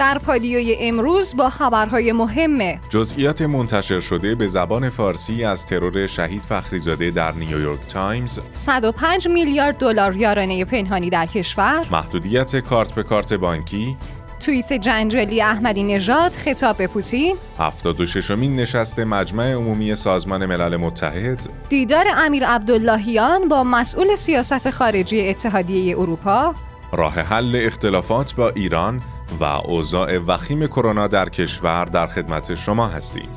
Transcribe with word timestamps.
در 0.00 0.18
پادیوی 0.18 0.76
امروز 0.80 1.36
با 1.36 1.50
خبرهای 1.50 2.12
مهمه 2.12 2.80
جزئیات 2.88 3.42
منتشر 3.42 4.00
شده 4.00 4.34
به 4.34 4.46
زبان 4.46 4.88
فارسی 4.88 5.44
از 5.44 5.66
ترور 5.66 6.06
شهید 6.06 6.42
فخریزاده 6.42 7.10
در 7.10 7.32
نیویورک 7.32 7.80
تایمز. 7.88 8.38
105 8.52 9.28
میلیارد 9.28 9.76
دلار 9.76 10.16
یارانه 10.16 10.64
پنهانی 10.64 11.10
در 11.10 11.26
کشور. 11.26 11.86
محدودیت 11.90 12.56
کارت 12.56 12.94
به 12.94 13.02
کارت 13.02 13.34
بانکی. 13.34 13.96
توییت 14.40 14.72
جنجالی 14.72 15.42
احمدی 15.42 15.82
نژاد 15.82 16.32
خطاب 16.32 16.76
به 16.76 16.86
پوتین. 16.86 17.36
76 17.58 18.30
مین 18.30 18.56
نشست 18.56 18.98
مجمع 18.98 19.52
عمومی 19.52 19.94
سازمان 19.94 20.46
ملل 20.46 20.76
متحد. 20.76 21.48
دیدار 21.68 22.04
امیر 22.16 22.46
عبداللهیان 22.46 23.48
با 23.48 23.64
مسئول 23.64 24.16
سیاست 24.16 24.70
خارجی 24.70 25.28
اتحادیه 25.28 25.98
اروپا. 25.98 26.54
راه 26.92 27.14
حل 27.14 27.60
اختلافات 27.64 28.34
با 28.34 28.50
ایران 28.50 29.02
و 29.40 29.44
اوضاع 29.44 30.18
وخیم 30.18 30.66
کرونا 30.66 31.08
در 31.08 31.28
کشور 31.28 31.84
در 31.84 32.06
خدمت 32.06 32.54
شما 32.54 32.86
هستیم. 32.86 33.28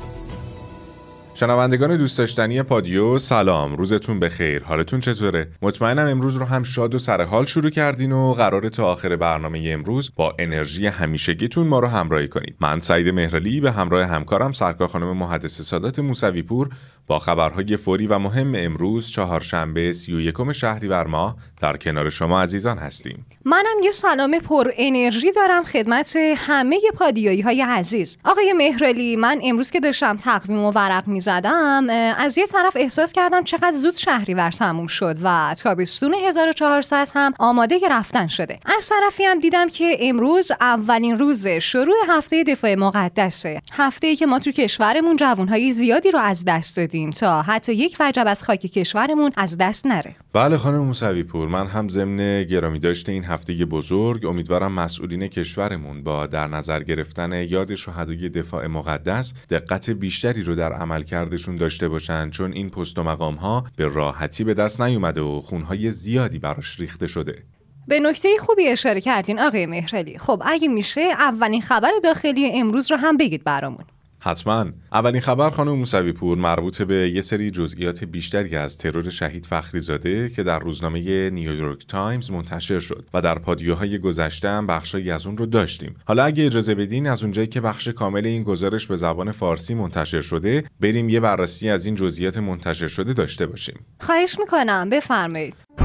شنوندگان 1.36 1.96
دوست 1.96 2.18
داشتنی 2.18 2.62
پادیو 2.62 3.18
سلام. 3.18 3.76
روزتون 3.76 4.20
بخیر. 4.20 4.64
حالتون 4.64 5.00
چطوره؟ 5.00 5.48
مطمئنم 5.62 6.08
امروز 6.08 6.36
رو 6.36 6.46
هم 6.46 6.62
شاد 6.62 6.94
و 6.94 6.98
سرحال 6.98 7.44
شروع 7.44 7.70
کردین 7.70 8.12
و 8.12 8.32
قرار 8.32 8.68
تا 8.68 8.84
آخر 8.92 9.16
برنامه 9.16 9.68
امروز 9.72 10.10
با 10.16 10.34
انرژی 10.38 10.86
همیشگیتون 10.86 11.66
ما 11.66 11.78
رو 11.78 11.88
همراهی 11.88 12.28
کنید. 12.28 12.56
من 12.60 12.80
سعید 12.80 13.08
مهرلی 13.08 13.60
به 13.60 13.72
همراه 13.72 14.06
همکارم 14.06 14.52
سرکار 14.52 14.88
خانم 14.88 15.16
محدث 15.16 15.60
سادات 15.60 15.98
موسوی 15.98 16.42
پور 16.42 16.68
با 17.06 17.18
خبرهای 17.18 17.76
فوری 17.76 18.06
و 18.06 18.18
مهم 18.18 18.52
امروز 18.56 19.10
چهارشنبه 19.10 19.92
31 19.92 20.52
شهریور 20.52 21.06
ماه 21.06 21.36
در 21.60 21.76
کنار 21.76 22.10
شما 22.10 22.42
عزیزان 22.42 22.78
هستیم. 22.78 23.26
منم 23.44 23.76
یه 23.84 23.90
سلام 23.90 24.38
پر 24.38 24.70
انرژی 24.76 25.32
دارم 25.32 25.64
خدمت 25.64 26.16
همه 26.36 26.80
پادیایی 26.94 27.40
های 27.40 27.62
عزیز. 27.62 28.18
آقای 28.24 28.52
مهرلی 28.52 29.16
من 29.16 29.40
امروز 29.44 29.70
که 29.70 29.80
داشتم 29.80 30.16
تقویم 30.16 30.58
و 30.58 30.70
ورق 30.70 31.08
می 31.08 31.20
زدم 31.20 31.86
از 32.18 32.38
یه 32.38 32.46
طرف 32.46 32.76
احساس 32.76 33.12
کردم 33.12 33.44
چقدر 33.44 33.72
زود 33.72 33.94
شهریور 33.94 34.50
تموم 34.50 34.86
شد 34.86 35.16
و 35.22 35.54
تابستون 35.62 36.14
1400 36.14 37.08
هم 37.14 37.32
آماده 37.38 37.78
رفتن 37.90 38.28
شده. 38.28 38.58
از 38.78 38.88
طرفی 38.88 39.24
هم 39.24 39.38
دیدم 39.38 39.68
که 39.68 39.96
امروز 40.00 40.52
اولین 40.60 41.18
روز 41.18 41.48
شروع 41.48 41.96
هفته 42.08 42.44
دفاع 42.44 42.74
مقدسه. 42.74 43.60
هفته 43.72 44.06
ای 44.06 44.16
که 44.16 44.26
ما 44.26 44.38
تو 44.38 44.50
کشورمون 44.50 45.16
جوانهای 45.16 45.72
زیادی 45.72 46.10
رو 46.10 46.18
از 46.18 46.44
دست 46.44 46.76
دادیم 46.76 46.93
تا 47.12 47.42
حتی 47.42 47.74
یک 47.74 47.96
وجب 48.00 48.24
از 48.26 48.42
خاک 48.42 48.60
کشورمون 48.60 49.30
از 49.36 49.58
دست 49.58 49.86
نره. 49.86 50.16
بله 50.32 50.56
خانم 50.56 50.78
موسوی 50.78 51.22
پور 51.22 51.48
من 51.48 51.66
هم 51.66 51.88
ضمن 51.88 52.44
گرامی 52.44 52.78
داشت 52.78 53.12
این 53.12 53.24
هفته 53.24 53.64
بزرگ 53.64 54.26
امیدوارم 54.26 54.72
مسئولین 54.72 55.28
کشورمون 55.28 56.02
با 56.02 56.26
در 56.26 56.46
نظر 56.46 56.82
گرفتن 56.82 57.32
یاد 57.32 57.74
شهدای 57.74 58.28
دفاع 58.28 58.66
مقدس 58.66 59.34
دقت 59.50 59.90
بیشتری 59.90 60.42
رو 60.42 60.54
در 60.54 60.72
عملکردشون 60.72 61.56
داشته 61.56 61.88
باشن 61.88 62.30
چون 62.30 62.52
این 62.52 62.70
پست 62.70 62.98
و 62.98 63.02
مقام 63.02 63.34
ها 63.34 63.64
به 63.76 63.88
راحتی 63.88 64.44
به 64.44 64.54
دست 64.54 64.80
نیومده 64.80 65.20
و 65.20 65.40
خونهای 65.40 65.90
زیادی 65.90 66.38
براش 66.38 66.80
ریخته 66.80 67.06
شده. 67.06 67.42
به 67.88 68.00
نکته 68.00 68.28
خوبی 68.40 68.68
اشاره 68.68 69.00
کردین 69.00 69.40
آقای 69.40 69.66
مهرلی 69.66 70.18
خب 70.18 70.42
اگه 70.46 70.68
میشه 70.68 71.00
اولین 71.00 71.62
خبر 71.62 71.90
داخلی 72.04 72.50
امروز 72.54 72.90
رو 72.90 72.96
هم 72.96 73.16
بگید 73.16 73.44
برامون. 73.44 73.84
حتما. 74.24 74.66
اولین 74.92 75.20
خبر 75.20 75.50
خانم 75.50 75.72
موسوی 75.72 76.12
پور 76.12 76.38
مربوط 76.38 76.82
به 76.82 77.10
یه 77.10 77.20
سری 77.20 77.50
جزئیات 77.50 78.04
بیشتری 78.04 78.56
از 78.56 78.78
ترور 78.78 79.10
شهید 79.10 79.46
فخری 79.46 79.80
زاده 79.80 80.28
که 80.28 80.42
در 80.42 80.58
روزنامه 80.58 81.30
نیویورک 81.30 81.86
تایمز 81.86 82.30
منتشر 82.30 82.78
شد 82.78 83.08
و 83.14 83.20
در 83.20 83.38
پادیوهای 83.38 83.98
گذشته 83.98 84.48
هم 84.48 84.66
بخشی 84.66 85.10
از 85.10 85.26
اون 85.26 85.36
رو 85.36 85.46
داشتیم. 85.46 85.96
حالا 86.04 86.24
اگه 86.24 86.46
اجازه 86.46 86.74
بدین 86.74 87.06
از 87.06 87.22
اونجایی 87.22 87.48
که 87.48 87.60
بخش 87.60 87.88
کامل 87.88 88.26
این 88.26 88.42
گزارش 88.42 88.86
به 88.86 88.96
زبان 88.96 89.32
فارسی 89.32 89.74
منتشر 89.74 90.20
شده 90.20 90.64
بریم 90.80 91.08
یه 91.08 91.20
بررسی 91.20 91.70
از 91.70 91.86
این 91.86 91.94
جزئیات 91.94 92.38
منتشر 92.38 92.86
شده 92.86 93.12
داشته 93.12 93.46
باشیم. 93.46 93.86
خواهش 94.00 94.36
می‌کنم 94.38 94.90
بفرمایید. 94.90 95.83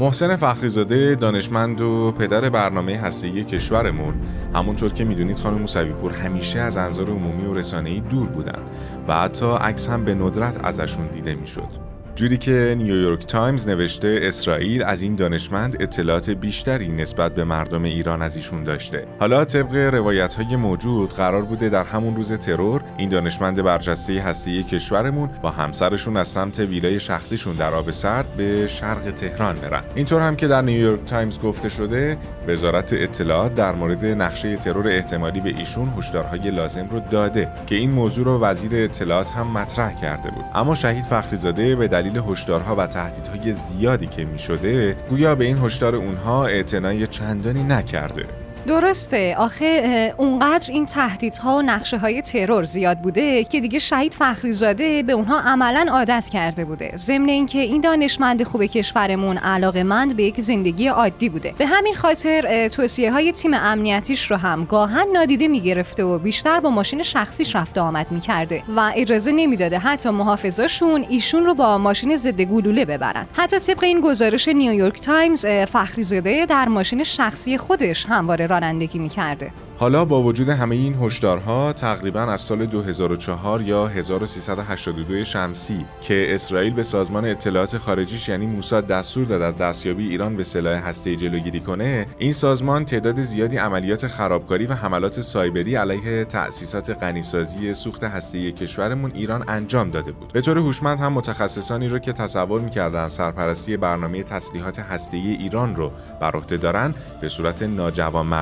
محسن 0.00 0.36
فخریزاده 0.36 1.14
دانشمند 1.14 1.80
و 1.80 2.12
پدر 2.18 2.50
برنامه 2.50 2.96
هسته‌ای 2.96 3.44
کشورمون 3.44 4.14
همونطور 4.54 4.92
که 4.92 5.04
می‌دونید 5.04 5.38
خانم 5.38 5.58
موسوی 5.58 5.92
پور 5.92 6.12
همیشه 6.12 6.60
از 6.60 6.76
انظار 6.76 7.10
عمومی 7.10 7.46
و 7.46 7.54
رسانه‌ای 7.54 8.00
دور 8.00 8.28
بودن 8.28 8.62
و 9.08 9.16
حتی 9.16 9.46
عکس 9.46 9.88
هم 9.88 10.04
به 10.04 10.14
ندرت 10.14 10.64
ازشون 10.64 11.06
دیده 11.06 11.34
می‌شد. 11.34 11.89
جوری 12.16 12.38
که 12.38 12.74
نیویورک 12.78 13.26
تایمز 13.26 13.68
نوشته 13.68 14.20
اسرائیل 14.22 14.82
از 14.82 15.02
این 15.02 15.16
دانشمند 15.16 15.76
اطلاعات 15.80 16.30
بیشتری 16.30 16.88
نسبت 16.88 17.34
به 17.34 17.44
مردم 17.44 17.82
ایران 17.82 18.22
از 18.22 18.36
ایشون 18.36 18.64
داشته. 18.64 19.06
حالا 19.20 19.44
طبق 19.44 19.74
روایت 19.74 20.34
های 20.34 20.56
موجود 20.56 21.10
قرار 21.10 21.42
بوده 21.42 21.68
در 21.68 21.84
همون 21.84 22.16
روز 22.16 22.32
ترور 22.32 22.82
این 22.96 23.08
دانشمند 23.08 23.62
برجسته 23.62 24.12
هسته‌ای 24.12 24.62
کشورمون 24.62 25.30
با 25.42 25.50
همسرشون 25.50 26.16
از 26.16 26.28
سمت 26.28 26.60
ویلای 26.60 27.00
شخصیشون 27.00 27.54
در 27.56 27.74
آب 27.74 27.90
سرد 27.90 28.36
به 28.36 28.66
شرق 28.66 29.10
تهران 29.10 29.54
برن. 29.54 29.82
اینطور 29.94 30.22
هم 30.22 30.36
که 30.36 30.48
در 30.48 30.62
نیویورک 30.62 31.04
تایمز 31.04 31.40
گفته 31.40 31.68
شده 31.68 32.18
وزارت 32.48 32.92
اطلاعات 32.92 33.54
در 33.54 33.74
مورد 33.74 34.04
نقشه 34.04 34.56
ترور 34.56 34.88
احتمالی 34.88 35.40
به 35.40 35.48
ایشون 35.58 35.88
هشدارهای 35.98 36.50
لازم 36.50 36.88
رو 36.90 37.00
داده 37.10 37.48
که 37.66 37.74
این 37.74 37.90
موضوع 37.90 38.24
رو 38.24 38.40
وزیر 38.40 38.70
اطلاعات 38.74 39.30
هم 39.30 39.46
مطرح 39.52 39.94
کرده 39.94 40.30
بود. 40.30 40.44
اما 40.54 40.74
شهید 40.74 41.04
فخریزاده 41.04 41.76
به 41.76 41.88
دلیل 41.88 42.09
هشدارها 42.16 42.76
و 42.76 42.86
تهدیدهای 42.86 43.52
زیادی 43.52 44.06
که 44.06 44.24
می 44.24 44.38
شده 44.38 44.96
گویا 45.08 45.34
به 45.34 45.44
این 45.44 45.58
هشدار 45.58 45.96
اونها 45.96 46.46
اعتنای 46.46 47.06
چندانی 47.06 47.62
نکرده. 47.62 48.39
درسته. 48.66 49.34
آخه 49.38 50.14
اونقدر 50.16 50.70
این 50.72 50.86
تهدیدها 50.86 51.56
و 51.56 51.62
نقشه 51.62 51.98
های 51.98 52.22
ترور 52.22 52.64
زیاد 52.64 52.98
بوده 52.98 53.44
که 53.44 53.60
دیگه 53.60 53.78
شهید 53.78 54.14
فخری 54.14 54.52
زاده 54.52 55.02
به 55.02 55.12
اونها 55.12 55.40
عملا 55.40 55.86
عادت 55.92 56.28
کرده 56.32 56.64
بوده. 56.64 56.92
ضمن 56.96 57.28
اینکه 57.28 57.58
این 57.58 57.80
دانشمند 57.80 58.42
خوب 58.42 58.64
کشورمون 58.64 59.38
علاقه 59.38 59.82
مند 59.82 60.16
به 60.16 60.22
یک 60.22 60.40
زندگی 60.40 60.88
عادی 60.88 61.28
بوده. 61.28 61.54
به 61.58 61.66
همین 61.66 61.94
خاطر 61.94 62.68
توصیه 62.68 63.12
های 63.12 63.32
تیم 63.32 63.54
امنیتیش 63.54 64.30
رو 64.30 64.36
هم 64.36 64.64
گاهاً 64.64 65.06
نادیده 65.12 65.48
می‌گرفته 65.48 66.04
و 66.04 66.18
بیشتر 66.18 66.60
با 66.60 66.70
ماشین 66.70 67.02
شخصیش 67.02 67.56
رفت 67.56 67.78
آمد 67.78 68.06
می‌کرده. 68.10 68.62
و 68.76 68.92
اجازه 68.96 69.32
نمی‌داده 69.32 69.78
حتی 69.78 70.10
محافظاشون 70.10 71.06
ایشون 71.08 71.46
رو 71.46 71.54
با 71.54 71.78
ماشین 71.78 72.16
ضد 72.16 72.40
گلوله 72.40 72.84
ببرن. 72.84 73.26
حتی 73.32 73.58
طبق 73.58 73.84
این 73.84 74.00
گزارش 74.00 74.48
نیویورک 74.48 75.00
تایمز 75.00 75.46
فخری 75.46 76.02
زاده 76.02 76.46
در 76.46 76.68
ماشین 76.68 77.04
شخصی 77.04 77.58
خودش 77.58 78.06
همواره 78.06 78.46
رانندگی 78.50 78.98
می‌کرده. 78.98 79.52
حالا 79.78 80.04
با 80.04 80.22
وجود 80.22 80.48
همه 80.48 80.76
این 80.76 80.94
هشدارها 80.94 81.72
تقریبا 81.72 82.20
از 82.20 82.40
سال 82.40 82.66
2004 82.66 83.62
یا 83.62 83.86
1382 83.86 85.24
شمسی 85.24 85.84
که 86.00 86.34
اسرائیل 86.34 86.72
به 86.72 86.82
سازمان 86.82 87.24
اطلاعات 87.24 87.78
خارجیش 87.78 88.28
یعنی 88.28 88.46
موساد 88.46 88.86
دستور 88.86 89.24
داد 89.24 89.42
از 89.42 89.58
دستیابی 89.58 90.08
ایران 90.08 90.36
به 90.36 90.44
سلاح 90.44 90.88
هسته‌ای 90.88 91.16
جلوگیری 91.16 91.60
کنه 91.60 92.06
این 92.18 92.32
سازمان 92.32 92.84
تعداد 92.84 93.20
زیادی 93.20 93.56
عملیات 93.56 94.06
خرابکاری 94.06 94.66
و 94.66 94.72
حملات 94.72 95.20
سایبری 95.20 95.74
علیه 95.74 96.24
تأسیسات 96.24 96.90
غنیسازی 96.90 97.74
سوخت 97.74 98.04
هسته‌ای 98.04 98.52
کشورمون 98.52 99.10
ایران 99.14 99.44
انجام 99.48 99.90
داده 99.90 100.12
بود. 100.12 100.32
به 100.32 100.40
طور 100.40 100.58
هوشمند 100.58 101.00
هم 101.00 101.12
متخصصانی 101.12 101.88
رو 101.88 101.98
که 101.98 102.12
تصور 102.12 102.60
می‌کردن 102.60 103.08
سرپرستی 103.08 103.76
برنامه 103.76 104.22
تسلیحات 104.22 104.78
هسته‌ای 104.78 105.16
ایران 105.16 105.76
رو 105.76 105.92
بر 106.20 106.36
عهده 106.36 106.56
دارن 106.56 106.94
به 107.20 107.28
صورت 107.28 107.62
ناجوانمردانه 107.62 108.39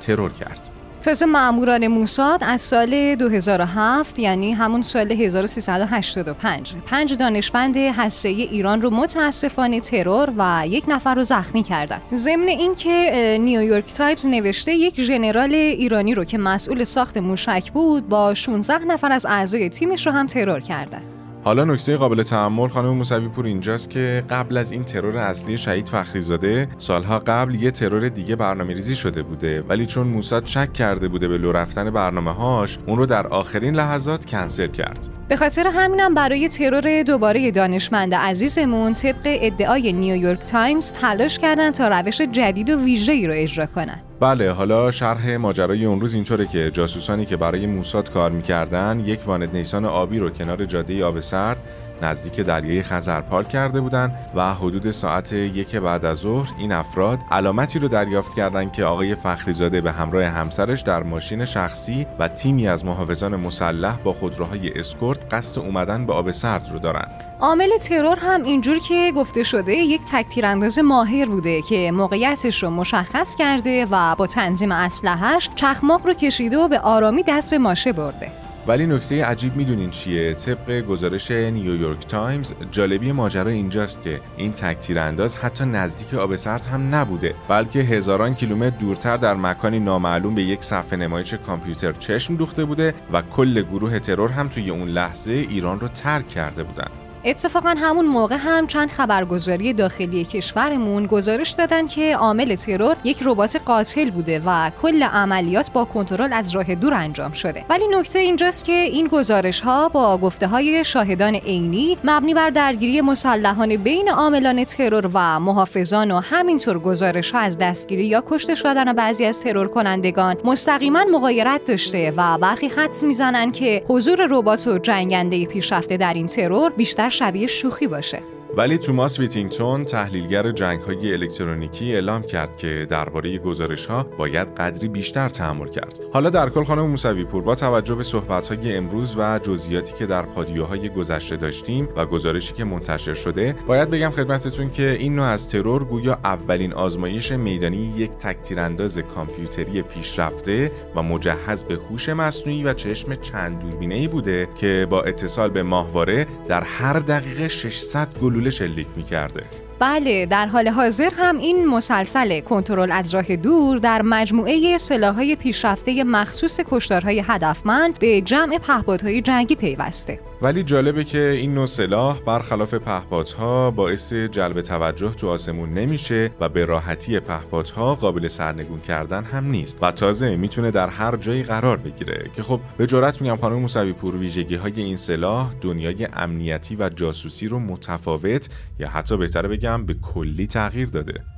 ترور 0.00 0.32
کرد. 0.32 0.70
تازه 1.02 1.26
مأموران 1.26 1.86
موساد 1.86 2.44
از 2.44 2.62
سال 2.62 3.14
2007 3.14 4.18
یعنی 4.18 4.52
همون 4.52 4.82
سال 4.82 5.12
1385 5.12 6.74
پنج 6.86 7.14
دانشمند 7.14 7.76
هسته‌ای 7.76 8.28
ایران 8.28 8.82
رو 8.82 8.90
متاسفانه 8.90 9.80
ترور 9.80 10.32
و 10.38 10.64
یک 10.66 10.84
نفر 10.88 11.14
رو 11.14 11.22
زخمی 11.22 11.62
کردن. 11.62 12.00
ضمن 12.14 12.48
اینکه 12.48 13.38
نیویورک 13.40 13.92
تایمز 13.92 14.26
نوشته 14.26 14.74
یک 14.74 15.00
ژنرال 15.00 15.54
ایرانی 15.54 16.14
رو 16.14 16.24
که 16.24 16.38
مسئول 16.38 16.84
ساخت 16.84 17.16
موشک 17.16 17.72
بود 17.72 18.08
با 18.08 18.34
16 18.34 18.84
نفر 18.84 19.12
از 19.12 19.26
اعضای 19.26 19.68
تیمش 19.68 20.06
رو 20.06 20.12
هم 20.12 20.26
ترور 20.26 20.60
کردن 20.60 21.02
حالا 21.46 21.64
نکته 21.64 21.96
قابل 21.96 22.22
تأمل 22.22 22.68
خانم 22.68 22.88
موسوی 22.88 23.28
پور 23.28 23.46
اینجاست 23.46 23.90
که 23.90 24.24
قبل 24.30 24.56
از 24.56 24.70
این 24.70 24.84
ترور 24.84 25.18
اصلی 25.18 25.58
شهید 25.58 25.88
فخریزاده 25.88 26.68
سالها 26.78 27.18
قبل 27.18 27.54
یه 27.54 27.70
ترور 27.70 28.08
دیگه 28.08 28.36
برنامه 28.36 28.74
ریزی 28.74 28.96
شده 28.96 29.22
بوده. 29.22 29.62
ولی 29.68 29.86
چون 29.86 30.06
موساد 30.06 30.46
شک 30.46 30.72
کرده 30.72 31.08
بوده 31.08 31.28
به 31.28 31.38
لو 31.38 31.52
رفتن 31.52 31.90
برنامه 31.90 32.32
هاش 32.32 32.78
اون 32.86 32.98
رو 32.98 33.06
در 33.06 33.26
آخرین 33.26 33.74
لحظات 33.74 34.24
کنسل 34.24 34.66
کرد. 34.66 35.08
به 35.28 35.36
خاطر 35.36 35.66
همینم 35.66 36.14
برای 36.14 36.48
ترور 36.48 37.02
دوباره 37.02 37.50
دانشمند 37.50 38.14
عزیزمون 38.14 38.92
طبق 38.92 39.22
ادعای 39.24 39.92
نیویورک 39.92 40.40
تایمز 40.40 40.92
تلاش 40.92 41.38
کردن 41.38 41.70
تا 41.70 41.88
روش 41.88 42.20
جدید 42.20 42.70
و 42.70 42.84
ویژه‌ای 42.84 43.26
رو 43.26 43.32
اجرا 43.36 43.66
کنن. 43.66 44.05
بله 44.20 44.52
حالا 44.52 44.90
شرح 44.90 45.36
ماجرای 45.36 45.84
اون 45.84 46.00
روز 46.00 46.14
اینطوره 46.14 46.46
که 46.46 46.70
جاسوسانی 46.70 47.26
که 47.26 47.36
برای 47.36 47.66
موساد 47.66 48.10
کار 48.10 48.30
می‌کردن 48.30 49.02
یک 49.04 49.20
وانت 49.26 49.56
نیسان 49.56 49.84
آبی 49.84 50.18
رو 50.18 50.30
کنار 50.30 50.64
جاده 50.64 51.04
آب 51.04 51.20
سرد 51.20 51.60
نزدیک 52.02 52.40
دریای 52.40 52.82
خزر 52.82 53.20
پارک 53.20 53.48
کرده 53.48 53.80
بودند 53.80 54.14
و 54.34 54.54
حدود 54.54 54.90
ساعت 54.90 55.32
یک 55.32 55.76
بعد 55.76 56.04
از 56.04 56.18
ظهر 56.18 56.48
این 56.58 56.72
افراد 56.72 57.18
علامتی 57.30 57.78
رو 57.78 57.88
دریافت 57.88 58.34
کردند 58.34 58.72
که 58.72 58.84
آقای 58.84 59.14
فخریزاده 59.14 59.80
به 59.80 59.92
همراه 59.92 60.24
همسرش 60.24 60.80
در 60.80 61.02
ماشین 61.02 61.44
شخصی 61.44 62.06
و 62.18 62.28
تیمی 62.28 62.68
از 62.68 62.84
محافظان 62.84 63.36
مسلح 63.36 63.98
با 63.98 64.12
خودروهای 64.12 64.78
اسکورت 64.78 65.34
قصد 65.34 65.60
اومدن 65.60 66.06
به 66.06 66.12
آب 66.12 66.30
سرد 66.30 66.68
رو 66.72 66.78
دارن 66.78 67.08
عامل 67.40 67.76
ترور 67.76 68.18
هم 68.18 68.42
اینجور 68.42 68.78
که 68.78 69.12
گفته 69.16 69.42
شده 69.42 69.72
یک 69.72 70.00
تکتیرانداز 70.12 70.78
ماهر 70.78 71.26
بوده 71.26 71.62
که 71.62 71.90
موقعیتش 71.92 72.62
رو 72.62 72.70
مشخص 72.70 73.34
کرده 73.34 73.86
و 73.90 74.14
با 74.14 74.26
تنظیم 74.26 74.72
اسلحهش 74.72 75.50
چخماق 75.54 76.06
رو 76.06 76.14
کشیده 76.14 76.58
و 76.58 76.68
به 76.68 76.78
آرامی 76.78 77.22
دست 77.22 77.50
به 77.50 77.58
ماشه 77.58 77.92
برده. 77.92 78.45
ولی 78.66 78.86
نکته 78.86 79.24
عجیب 79.24 79.56
می‌دونین 79.56 79.90
چیه؟ 79.90 80.34
طبق 80.34 80.80
گزارش 80.80 81.30
نیویورک 81.30 82.06
تایمز 82.06 82.52
جالبی 82.70 83.12
ماجرا 83.12 83.50
اینجاست 83.50 84.02
که 84.02 84.20
این 84.36 84.52
تکتیر 84.52 84.98
انداز 84.98 85.36
حتی 85.36 85.64
نزدیک 85.64 86.14
آب 86.14 86.36
سرد 86.36 86.66
هم 86.66 86.94
نبوده 86.94 87.34
بلکه 87.48 87.78
هزاران 87.78 88.34
کیلومتر 88.34 88.76
دورتر 88.76 89.16
در 89.16 89.34
مکانی 89.34 89.80
نامعلوم 89.80 90.34
به 90.34 90.42
یک 90.42 90.64
صفحه 90.64 90.98
نمایش 90.98 91.34
کامپیوتر 91.34 91.92
چشم 91.92 92.36
دوخته 92.36 92.64
بوده 92.64 92.94
و 93.12 93.22
کل 93.22 93.62
گروه 93.62 93.98
ترور 93.98 94.32
هم 94.32 94.48
توی 94.48 94.70
اون 94.70 94.88
لحظه 94.88 95.32
ایران 95.32 95.80
رو 95.80 95.88
ترک 95.88 96.28
کرده 96.28 96.62
بودن. 96.62 97.05
اتفاقا 97.28 97.74
همون 97.78 98.06
موقع 98.06 98.36
هم 98.36 98.66
چند 98.66 98.90
خبرگزاری 98.90 99.72
داخلی 99.72 100.24
کشورمون 100.24 101.06
گزارش 101.06 101.50
دادن 101.50 101.86
که 101.86 102.16
عامل 102.16 102.54
ترور 102.54 102.96
یک 103.04 103.18
ربات 103.24 103.56
قاتل 103.64 104.10
بوده 104.10 104.42
و 104.46 104.70
کل 104.82 105.02
عملیات 105.02 105.72
با 105.72 105.84
کنترل 105.84 106.32
از 106.32 106.50
راه 106.50 106.74
دور 106.74 106.94
انجام 106.94 107.32
شده. 107.32 107.64
ولی 107.70 107.84
نکته 107.88 108.18
اینجاست 108.18 108.64
که 108.64 108.72
این 108.72 109.06
گزارش 109.06 109.60
ها 109.60 109.88
با 109.88 110.18
گفته 110.18 110.46
های 110.46 110.84
شاهدان 110.84 111.34
عینی 111.34 111.98
مبنی 112.04 112.34
بر 112.34 112.50
درگیری 112.50 113.00
مسلحانه 113.00 113.76
بین 113.76 114.08
عاملان 114.08 114.64
ترور 114.64 115.10
و 115.14 115.40
محافظان 115.40 116.10
و 116.10 116.20
همینطور 116.20 116.78
گزارش 116.78 117.30
ها 117.30 117.38
از 117.38 117.58
دستگیری 117.58 118.06
یا 118.06 118.24
کشته 118.30 118.54
شدن 118.54 118.92
بعضی 118.92 119.24
از 119.24 119.40
ترور 119.40 119.68
کنندگان 119.68 120.36
مستقیما 120.44 121.04
مغایرت 121.12 121.60
داشته 121.66 122.12
و 122.16 122.38
برخی 122.38 122.68
حدس 122.68 123.04
می‌زنن 123.04 123.52
که 123.52 123.84
حضور 123.88 124.26
ربات 124.30 124.66
و 124.66 124.78
جنگنده 124.78 125.46
پیشرفته 125.46 125.96
در 125.96 126.14
این 126.14 126.26
ترور 126.26 126.70
بیشتر 126.70 127.08
شبیه 127.18 127.46
شوخی 127.46 127.86
باشه. 127.86 128.22
ولی 128.56 128.78
توماس 128.78 129.18
ویتینگتون 129.18 129.84
تحلیلگر 129.84 130.50
جنگ 130.50 130.80
های 130.80 131.12
الکترونیکی 131.12 131.94
اعلام 131.94 132.22
کرد 132.22 132.56
که 132.56 132.86
درباره 132.90 133.38
گزارش 133.38 133.86
ها 133.86 134.02
باید 134.02 134.48
قدری 134.48 134.88
بیشتر 134.88 135.28
تحمل 135.28 135.68
کرد. 135.68 136.00
حالا 136.12 136.30
در 136.30 136.48
کل 136.48 136.64
خانم 136.64 136.86
موسوی 136.86 137.24
پور 137.24 137.42
با 137.42 137.54
توجه 137.54 137.94
به 137.94 138.02
صحبت 138.02 138.52
های 138.52 138.76
امروز 138.76 139.14
و 139.18 139.38
جزئیاتی 139.38 139.94
که 139.94 140.06
در 140.06 140.22
پادیوهای 140.22 140.88
گذشته 140.88 141.36
داشتیم 141.36 141.88
و 141.96 142.06
گزارشی 142.06 142.54
که 142.54 142.64
منتشر 142.64 143.14
شده، 143.14 143.54
باید 143.66 143.90
بگم 143.90 144.10
خدمتتون 144.10 144.70
که 144.70 144.96
این 145.00 145.16
نوع 145.16 145.26
از 145.26 145.48
ترور 145.48 145.84
گویا 145.84 146.18
اولین 146.24 146.72
آزمایش 146.72 147.32
میدانی 147.32 147.94
یک 147.96 148.10
تکتیرانداز 148.10 148.98
کامپیوتری 148.98 149.82
پیشرفته 149.82 150.72
و 150.94 151.02
مجهز 151.02 151.64
به 151.64 151.74
هوش 151.74 152.08
مصنوعی 152.08 152.64
و 152.64 152.74
چشم 152.74 153.14
چند 153.14 153.58
دوربینه‌ای 153.58 154.08
بوده 154.08 154.48
که 154.60 154.86
با 154.90 155.02
اتصال 155.02 155.50
به 155.50 155.62
ماهواره 155.62 156.26
در 156.48 156.62
هر 156.62 156.98
دقیقه 156.98 157.48
600 157.48 158.08
گلوله 158.22 158.45
شلیک 158.50 158.86
می‌کرده. 158.96 159.42
بله 159.78 160.26
در 160.26 160.46
حال 160.46 160.68
حاضر 160.68 161.10
هم 161.16 161.38
این 161.38 161.66
مسلسل 161.66 162.40
کنترل 162.40 162.92
از 162.92 163.14
راه 163.14 163.36
دور 163.36 163.78
در 163.78 164.02
مجموعه 164.02 164.78
سلاحهای 164.78 165.36
پیشرفته 165.36 166.04
مخصوص 166.04 166.60
کشتارهای 166.70 167.22
هدفمند 167.26 167.98
به 167.98 168.20
جمع 168.20 168.58
پهپادهای 168.58 169.22
جنگی 169.22 169.54
پیوسته. 169.54 170.20
ولی 170.42 170.62
جالبه 170.62 171.04
که 171.04 171.28
این 171.28 171.54
نوع 171.54 171.66
سلاح 171.66 172.20
برخلاف 172.20 172.74
پهپادها 172.74 173.70
باعث 173.70 174.12
جلب 174.12 174.60
توجه 174.60 175.10
تو 175.10 175.28
آسمون 175.28 175.74
نمیشه 175.74 176.30
و 176.40 176.48
به 176.48 176.64
راحتی 176.64 177.20
پهپادها 177.20 177.94
قابل 177.94 178.28
سرنگون 178.28 178.80
کردن 178.80 179.24
هم 179.24 179.44
نیست. 179.44 179.78
و 179.82 179.92
تازه 179.92 180.36
می‌تونه 180.36 180.70
در 180.70 180.88
هر 180.88 181.16
جایی 181.16 181.42
قرار 181.42 181.76
بگیره 181.76 182.30
که 182.34 182.42
خب 182.42 182.60
به 182.76 182.86
جرات 182.86 183.20
میگم 183.22 183.36
خانم 183.36 183.56
موسوی 183.56 183.92
پور 183.92 184.16
ویژگی 184.16 184.54
های 184.54 184.72
این 184.76 184.96
سلاح 184.96 185.52
دنیای 185.60 186.08
امنیتی 186.12 186.76
و 186.76 186.88
جاسوسی 186.88 187.48
رو 187.48 187.58
متفاوت 187.58 188.48
یا 188.78 188.88
حتی 188.88 189.16
بهتره 189.16 189.48
بگم 189.48 189.86
به 189.86 189.94
کلی 189.94 190.46
تغییر 190.46 190.88
داده. 190.88 191.35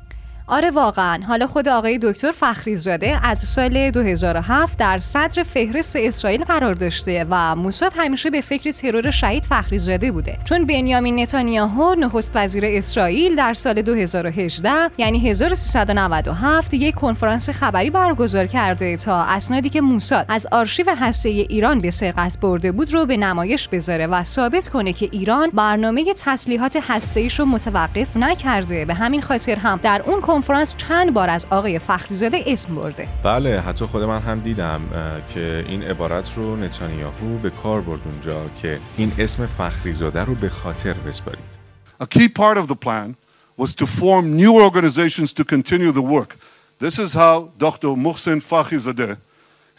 آره 0.51 0.71
واقعا. 0.71 1.21
حالا 1.29 1.47
خود 1.47 1.69
آقای 1.69 1.99
دکتر 2.03 2.33
فخری 2.33 2.77
زاده 2.77 3.19
از 3.23 3.39
سال 3.39 3.91
2007 3.91 4.79
در 4.79 4.99
صدر 4.99 5.43
فهرست 5.43 5.97
اسرائیل 5.97 6.45
قرار 6.45 6.75
داشته 6.75 7.27
و 7.31 7.57
موساد 7.57 7.93
همیشه 7.97 8.31
به 8.31 8.41
فکر 8.41 8.71
ترور 8.71 9.11
شهید 9.11 9.45
فخری 9.45 9.79
زاده 9.79 10.13
بوده. 10.13 10.39
چون 10.45 10.67
بنیامین 10.67 11.21
نتانیاهو 11.21 11.95
نخست 11.95 12.33
وزیر 12.35 12.65
اسرائیل 12.67 13.37
در 13.37 13.55
سال 13.55 13.83
2018 13.83 14.71
یعنی 14.99 15.31
1397 15.31 16.75
یک 16.75 16.95
کنفرانس 16.95 17.51
خبری 17.51 17.91
برگزار 17.91 18.47
کرده 18.47 18.97
تا 18.97 19.23
اسنادی 19.23 19.69
که 19.69 19.81
موساد 19.81 20.27
از 20.29 20.47
آرشیو 20.53 20.95
هسته 21.01 21.29
ایران 21.29 21.81
به 21.81 21.91
سرقت 21.91 22.39
برده 22.41 22.73
بود 22.73 22.95
رو 22.95 23.07
به 23.07 23.17
نمایش 23.17 23.69
بذاره 23.69 24.07
و 24.07 24.25
ثابت 24.25 24.69
کنه 24.69 24.93
که 24.93 25.09
ایران 25.13 25.51
برنامه 25.51 26.05
تسلیحات 26.17 26.79
هسته 26.89 27.29
رو 27.39 27.45
متوقف 27.45 28.17
نکرده. 28.17 28.85
به 28.85 28.95
همین 28.95 29.23
خاطر 29.23 29.57
هم 29.57 29.81
در 29.83 30.03
اون 30.07 30.21
کنفرانس 30.39 30.75
چند 30.77 31.15
بار 31.15 31.31
از 31.31 31.47
آقای 31.51 31.79
فخریزاده 31.79 32.45
اسم 32.47 32.75
برده 32.75 33.09
بله 33.23 33.61
حتی 33.61 33.85
خود 33.85 34.03
من 34.03 34.21
هم 34.21 34.41
دیدم 34.41 34.81
که 35.35 35.65
این 35.69 35.83
عبارت 35.83 36.35
رو 36.37 36.57
نتانیاهو 36.57 37.39
به 37.39 37.51
کار 37.51 37.81
برد 37.81 38.01
اونجا 38.05 38.51
که 38.63 38.81
این 38.97 39.13
اسم 39.19 39.47
فخریزاده 39.47 40.25
رو 40.25 40.35
به 40.35 40.49
خاطر 40.49 40.93
بسپارید 40.93 41.59
A 42.01 42.07
key 42.07 42.29
part 42.29 42.57
of 42.59 42.69
the 42.69 42.77
plan 42.87 43.17
was 43.57 43.75
to 43.75 43.87
form 43.87 44.37
new 44.37 44.55
organizations 44.67 45.33
to 45.33 45.45
continue 45.45 45.93
the 45.93 46.07
work. 46.17 46.37
This 46.79 46.99
is 46.99 47.15
how 47.15 47.37
Dr. 47.59 47.89
Muhsin 48.07 48.39
Fakhrizadeh, 48.51 49.17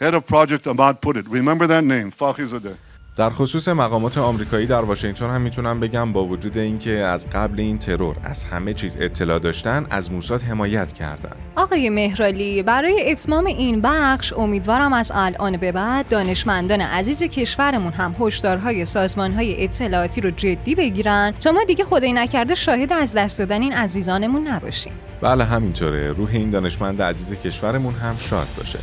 head 0.02 0.14
of 0.14 0.22
Project 0.26 0.66
Ahmad, 0.66 0.94
put 1.00 1.16
it. 1.16 1.26
Remember 1.38 1.66
that 1.74 1.84
name, 1.94 2.08
Fakhrizadeh. 2.22 2.76
در 3.20 3.30
خصوص 3.30 3.68
مقامات 3.68 4.18
آمریکایی 4.18 4.66
در 4.66 4.80
واشنگتن 4.80 5.30
هم 5.30 5.40
می‌تونم 5.40 5.80
بگم 5.80 6.12
با 6.12 6.24
وجود 6.24 6.58
اینکه 6.58 6.90
از 6.90 7.30
قبل 7.30 7.60
این 7.60 7.78
ترور 7.78 8.16
از 8.24 8.44
همه 8.44 8.74
چیز 8.74 8.96
اطلاع 9.00 9.38
داشتن 9.38 9.86
از 9.90 10.12
موساد 10.12 10.42
حمایت 10.42 10.92
کردن. 10.92 11.32
آقای 11.56 11.90
مهرالی 11.90 12.62
برای 12.62 13.10
اتمام 13.10 13.46
این 13.46 13.80
بخش 13.80 14.32
امیدوارم 14.32 14.92
از 14.92 15.12
الان 15.14 15.56
به 15.56 15.72
بعد 15.72 16.08
دانشمندان 16.08 16.80
عزیز 16.80 17.22
کشورمون 17.22 17.92
هم 17.92 18.14
هشدارهای 18.20 18.84
سازمانهای 18.84 19.64
اطلاعاتی 19.64 20.20
رو 20.20 20.30
جدی 20.30 20.74
بگیرن 20.74 21.34
تا 21.40 21.52
ما 21.52 21.64
دیگه 21.64 21.84
خدای 21.84 22.12
نکرده 22.12 22.54
شاهد 22.54 22.92
از 22.92 23.14
دست 23.14 23.38
دادن 23.38 23.62
این 23.62 23.72
عزیزانمون 23.72 24.48
نباشیم. 24.48 24.92
بله 25.20 25.44
همینطوره. 25.44 26.12
روح 26.12 26.30
این 26.32 26.50
دانشمند 26.50 27.02
عزیز 27.02 27.34
کشورمون 27.34 27.94
هم 27.94 28.16
شاد 28.16 28.48
باشه. 28.56 28.78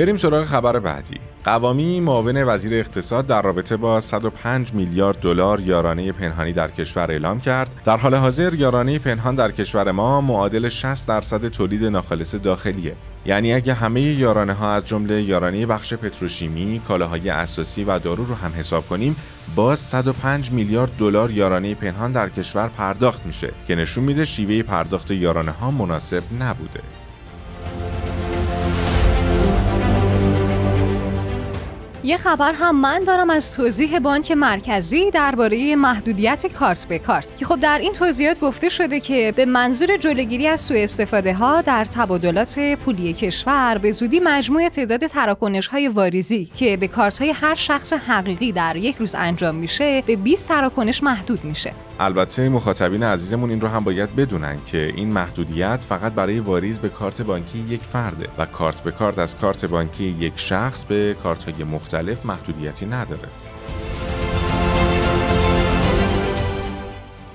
بریم 0.00 0.16
سراغ 0.16 0.44
خبر 0.44 0.78
بعدی. 0.78 1.16
قوامی 1.44 2.00
معاون 2.00 2.44
وزیر 2.44 2.74
اقتصاد 2.74 3.26
در 3.26 3.42
رابطه 3.42 3.76
با 3.76 4.00
105 4.00 4.74
میلیارد 4.74 5.20
دلار 5.20 5.60
یارانه 5.60 6.12
پنهانی 6.12 6.52
در 6.52 6.70
کشور 6.70 7.10
اعلام 7.10 7.40
کرد. 7.40 7.74
در 7.84 7.96
حال 7.96 8.14
حاضر 8.14 8.54
یارانه 8.54 8.98
پنهان 8.98 9.34
در 9.34 9.50
کشور 9.50 9.90
ما 9.90 10.20
معادل 10.20 10.68
60 10.68 11.08
درصد 11.08 11.48
تولید 11.48 11.84
ناخالص 11.84 12.34
داخلیه. 12.34 12.94
یعنی 13.26 13.52
اگه 13.52 13.74
همه 13.74 14.00
یارانه 14.00 14.52
ها 14.52 14.72
از 14.74 14.86
جمله 14.86 15.22
یارانه 15.22 15.66
بخش 15.66 15.94
پتروشیمی، 15.94 16.80
کالاهای 16.88 17.30
اساسی 17.30 17.84
و 17.84 17.98
دارو 17.98 18.24
رو 18.24 18.34
هم 18.34 18.52
حساب 18.56 18.88
کنیم، 18.88 19.16
باز 19.54 19.78
105 19.78 20.52
میلیارد 20.52 20.90
دلار 20.98 21.30
یارانه 21.30 21.74
پنهان 21.74 22.12
در 22.12 22.28
کشور 22.28 22.68
پرداخت 22.68 23.26
میشه 23.26 23.52
که 23.66 23.74
نشون 23.74 24.04
میده 24.04 24.24
شیوه 24.24 24.62
پرداخت 24.62 25.10
یارانه 25.10 25.50
ها 25.50 25.70
مناسب 25.70 26.22
نبوده. 26.40 26.80
یه 32.04 32.16
خبر 32.16 32.52
هم 32.52 32.80
من 32.80 32.98
دارم 32.98 33.30
از 33.30 33.52
توضیح 33.52 33.98
بانک 33.98 34.30
مرکزی 34.30 35.10
درباره 35.10 35.76
محدودیت 35.76 36.46
کارت 36.46 36.86
به 36.88 36.98
کارت. 36.98 37.36
که 37.36 37.44
خب 37.44 37.60
در 37.60 37.78
این 37.78 37.92
توضیحات 37.92 38.40
گفته 38.40 38.68
شده 38.68 39.00
که 39.00 39.32
به 39.36 39.44
منظور 39.44 39.96
جلوگیری 39.96 40.46
از 40.46 40.60
سوء 40.60 40.82
استفاده 40.82 41.34
ها 41.34 41.62
در 41.62 41.84
تبادلات 41.84 42.58
پولی 42.84 43.12
کشور 43.12 43.78
به 43.78 43.92
زودی 43.92 44.20
مجموع 44.20 44.68
تعداد 44.68 45.06
تراکنش 45.06 45.66
های 45.66 45.88
واریزی 45.88 46.50
که 46.54 46.76
به 46.76 46.88
کارت 46.88 47.18
های 47.18 47.30
هر 47.30 47.54
شخص 47.54 47.92
حقیقی 47.92 48.52
در 48.52 48.76
یک 48.76 48.96
روز 48.96 49.14
انجام 49.14 49.54
میشه 49.54 50.02
به 50.06 50.16
20 50.16 50.48
تراکنش 50.48 51.02
محدود 51.02 51.44
میشه. 51.44 51.72
البته 52.02 52.48
مخاطبین 52.48 53.02
عزیزمون 53.02 53.50
این 53.50 53.60
رو 53.60 53.68
هم 53.68 53.84
باید 53.84 54.16
بدونن 54.16 54.58
که 54.66 54.92
این 54.96 55.12
محدودیت 55.12 55.84
فقط 55.88 56.12
برای 56.12 56.40
واریز 56.40 56.78
به 56.78 56.88
کارت 56.88 57.22
بانکی 57.22 57.58
یک 57.58 57.82
فرده 57.82 58.28
و 58.38 58.46
کارت 58.46 58.80
به 58.80 58.90
کارت 58.90 59.18
از 59.18 59.36
کارت 59.36 59.64
بانکی 59.64 60.04
یک 60.04 60.32
شخص 60.36 60.84
به 60.84 61.16
کارت 61.22 61.44
های 61.44 61.64
مختلف 61.64 62.26
محدودیتی 62.26 62.86
نداره. 62.86 63.28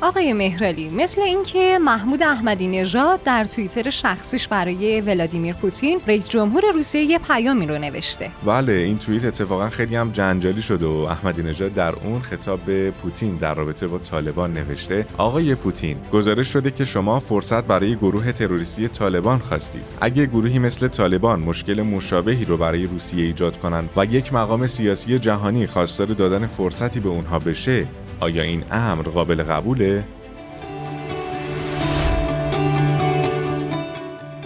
آقای 0.05 0.33
مهرالی 0.33 0.89
مثل 0.89 1.21
اینکه 1.21 1.79
محمود 1.81 2.23
احمدی 2.23 2.67
نژاد 2.67 3.23
در 3.23 3.43
توییتر 3.43 3.89
شخصیش 3.89 4.47
برای 4.47 5.01
ولادیمیر 5.01 5.55
پوتین 5.55 5.99
رئیس 6.07 6.29
جمهور 6.29 6.63
روسیه 6.73 7.01
یه 7.01 7.19
پیامی 7.19 7.65
رو 7.65 7.77
نوشته. 7.77 8.31
بله 8.45 8.73
این 8.73 8.97
توییت 8.97 9.25
اتفاقا 9.25 9.69
خیلی 9.69 9.95
هم 9.95 10.11
جنجالی 10.11 10.61
شده 10.61 10.85
و 10.85 10.89
احمدی 10.89 11.43
نژاد 11.43 11.73
در 11.73 11.93
اون 12.03 12.21
خطاب 12.21 12.59
به 12.59 12.91
پوتین 12.91 13.35
در 13.35 13.53
رابطه 13.53 13.87
با 13.87 13.97
طالبان 13.97 14.53
نوشته 14.53 15.05
آقای 15.17 15.55
پوتین 15.55 15.97
گزارش 16.13 16.47
شده 16.47 16.71
که 16.71 16.85
شما 16.85 17.19
فرصت 17.19 17.63
برای 17.63 17.95
گروه 17.95 18.31
تروریستی 18.31 18.87
طالبان 18.87 19.39
خواستید. 19.39 19.83
اگه 20.01 20.25
گروهی 20.25 20.59
مثل 20.59 20.87
طالبان 20.87 21.39
مشکل 21.39 21.81
مشابهی 21.81 22.45
رو 22.45 22.57
برای 22.57 22.85
روسیه 22.85 23.25
ایجاد 23.25 23.57
کنند 23.57 23.89
و 23.97 24.05
یک 24.05 24.33
مقام 24.33 24.67
سیاسی 24.67 25.19
جهانی 25.19 25.67
خواستار 25.67 26.07
دادن 26.07 26.47
فرصتی 26.47 26.99
به 26.99 27.09
اونها 27.09 27.39
بشه 27.39 27.87
آیا 28.19 28.43
این 28.43 28.63
امر 28.71 29.03
قابل 29.03 29.43
قبوله؟ 29.43 30.03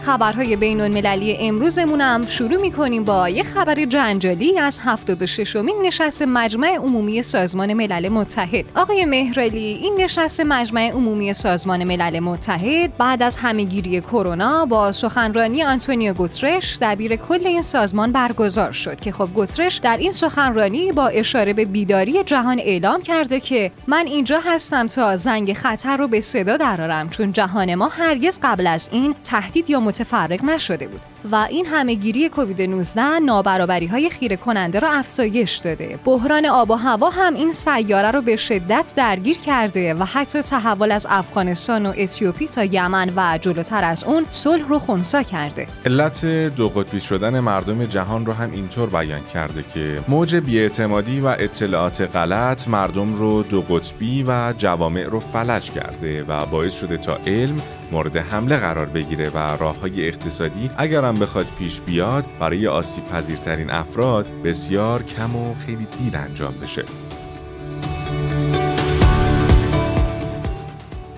خبرهای 0.09 0.55
بین 0.55 0.81
المللی 0.81 1.37
امروزمون 1.39 2.01
هم 2.01 2.27
شروع 2.27 2.61
می‌کنیم 2.61 3.03
با 3.03 3.29
یه 3.29 3.43
خبر 3.43 3.85
جنجالی 3.85 4.59
از 4.59 4.79
76 4.83 5.55
امین 5.55 5.75
نشست 5.81 6.21
مجمع 6.21 6.75
عمومی 6.75 7.21
سازمان 7.21 7.73
ملل 7.73 8.09
متحد. 8.09 8.65
آقای 8.75 9.05
مهرالی 9.05 9.79
این 9.81 9.95
نشست 9.99 10.41
مجمع 10.41 10.91
عمومی 10.91 11.33
سازمان 11.33 11.83
ملل 11.83 12.19
متحد 12.19 12.97
بعد 12.97 13.23
از 13.23 13.35
همهگیری 13.35 14.01
کرونا 14.01 14.65
با 14.65 14.91
سخنرانی 14.91 15.63
آنتونیو 15.63 16.13
گوترش 16.13 16.77
دبیر 16.81 17.15
کل 17.15 17.47
این 17.47 17.61
سازمان 17.61 18.11
برگزار 18.11 18.71
شد 18.71 18.99
که 18.99 19.11
خب 19.11 19.29
گوترش 19.33 19.77
در 19.77 19.97
این 19.97 20.11
سخنرانی 20.11 20.91
با 20.91 21.07
اشاره 21.07 21.53
به 21.53 21.65
بیداری 21.65 22.23
جهان 22.23 22.59
اعلام 22.59 23.01
کرده 23.01 23.39
که 23.39 23.71
من 23.87 24.07
اینجا 24.07 24.39
هستم 24.45 24.87
تا 24.87 25.15
زنگ 25.15 25.53
خطر 25.53 25.97
رو 25.97 26.07
به 26.07 26.21
صدا 26.21 26.57
درارم 26.57 27.09
چون 27.09 27.31
جهان 27.31 27.75
ما 27.75 27.87
هرگز 27.87 28.39
قبل 28.43 28.67
از 28.67 28.89
این 28.91 29.15
تهدید 29.23 29.69
یا 29.69 29.79
متفرق 29.99 30.45
نشده 30.45 30.87
بود 30.87 31.01
و 31.31 31.35
این 31.35 31.65
همهگیری 31.65 32.29
کووید 32.29 32.61
19 32.61 33.19
نابرابری 33.19 33.87
های 33.87 34.09
خیره 34.09 34.35
کننده 34.35 34.79
را 34.79 34.91
افزایش 34.91 35.55
داده. 35.55 35.99
بحران 36.05 36.45
آب 36.45 36.71
و 36.71 36.75
هوا 36.75 37.09
هم 37.09 37.33
این 37.33 37.53
سیاره 37.53 38.11
رو 38.11 38.21
به 38.21 38.35
شدت 38.35 38.93
درگیر 38.95 39.37
کرده 39.37 39.93
و 39.93 40.03
حتی 40.03 40.41
تحول 40.41 40.91
از 40.91 41.07
افغانستان 41.09 41.85
و 41.85 41.93
اتیوپی 41.97 42.47
تا 42.47 42.63
یمن 42.63 43.13
و 43.15 43.37
جلوتر 43.41 43.83
از 43.83 44.03
اون 44.03 44.25
صلح 44.31 44.67
رو 44.67 44.79
خونسا 44.79 45.23
کرده. 45.23 45.67
علت 45.85 46.25
دو 46.25 46.69
قطبی 46.69 46.99
شدن 46.99 47.39
مردم 47.39 47.85
جهان 47.85 48.25
رو 48.25 48.33
هم 48.33 48.51
اینطور 48.51 48.89
بیان 48.89 49.21
کرده 49.33 49.63
که 49.73 49.99
موج 50.07 50.35
بیاعتمادی 50.35 51.19
و 51.19 51.27
اطلاعات 51.27 52.01
غلط 52.01 52.67
مردم 52.67 53.13
رو 53.13 53.43
دو 53.43 53.61
قطبی 53.61 54.25
و 54.27 54.53
جوامع 54.57 55.03
رو 55.03 55.19
فلج 55.19 55.71
کرده 55.71 56.23
و 56.23 56.45
باعث 56.45 56.79
شده 56.79 56.97
تا 56.97 57.15
علم 57.27 57.61
مورد 57.91 58.17
حمله 58.17 58.57
قرار 58.57 58.85
بگیره 58.85 59.29
و 59.29 59.37
راه 59.37 59.79
های 59.79 60.07
اقتصادی 60.07 60.71
اگرم 60.77 61.13
بخواد 61.13 61.47
پیش 61.59 61.81
بیاد 61.81 62.25
برای 62.39 62.67
آسیب 62.67 63.05
پذیرترین 63.05 63.69
افراد 63.69 64.25
بسیار 64.43 65.03
کم 65.03 65.35
و 65.35 65.55
خیلی 65.55 65.87
دیر 65.99 66.17
انجام 66.17 66.53
بشه. 66.53 66.85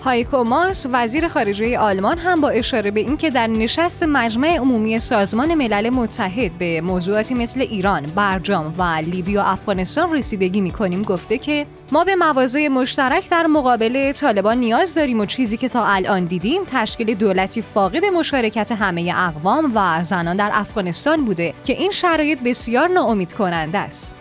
هایکو 0.03 0.43
ماس 0.43 0.87
وزیر 0.91 1.27
خارجه 1.27 1.79
آلمان 1.79 2.17
هم 2.17 2.41
با 2.41 2.49
اشاره 2.49 2.91
به 2.91 2.99
اینکه 2.99 3.29
در 3.29 3.47
نشست 3.47 4.03
مجمع 4.03 4.57
عمومی 4.57 4.99
سازمان 4.99 5.53
ملل 5.55 5.89
متحد 5.89 6.57
به 6.57 6.81
موضوعاتی 6.81 7.33
مثل 7.33 7.61
ایران، 7.61 8.05
برجام 8.15 8.75
و 8.77 8.83
لیبی 8.83 9.37
و 9.37 9.39
افغانستان 9.39 10.13
رسیدگی 10.13 10.61
می‌کنیم 10.61 11.01
گفته 11.01 11.37
که 11.37 11.65
ما 11.93 12.03
به 12.03 12.15
مواضع 12.15 12.67
مشترک 12.67 13.29
در 13.29 13.48
مقابل 13.48 14.12
طالبان 14.12 14.57
نیاز 14.57 14.95
داریم 14.95 15.19
و 15.19 15.25
چیزی 15.25 15.57
که 15.57 15.69
تا 15.69 15.86
الان 15.86 16.25
دیدیم 16.25 16.62
تشکیل 16.67 17.13
دولتی 17.13 17.62
فاقد 17.62 18.05
مشارکت 18.05 18.71
همه 18.71 19.13
اقوام 19.15 19.71
و 19.75 20.03
زنان 20.03 20.36
در 20.36 20.50
افغانستان 20.53 21.25
بوده 21.25 21.53
که 21.63 21.74
این 21.74 21.91
شرایط 21.91 22.39
بسیار 22.45 22.88
ناامید 22.88 23.33
کننده 23.33 23.77
است. 23.77 24.13